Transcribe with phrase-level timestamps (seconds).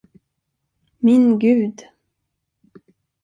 [1.07, 1.77] Min Gud!